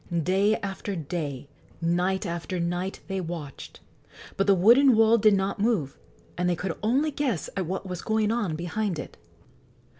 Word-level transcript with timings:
Day 0.23 0.55
after 0.63 0.95
day, 0.95 1.47
night 1.79 2.25
after 2.25 2.59
night, 2.59 3.01
they 3.07 3.21
watched; 3.21 3.81
but 4.35 4.47
the 4.47 4.55
wooden 4.55 4.95
wall 4.97 5.19
did 5.19 5.35
not 5.35 5.59
move, 5.59 5.95
and 6.39 6.49
they 6.49 6.55
could 6.55 6.75
only 6.81 7.11
guess 7.11 7.51
at 7.55 7.67
what 7.67 7.85
was 7.85 8.01
going 8.01 8.31
on 8.31 8.55
behind 8.55 8.97
it. 8.97 9.15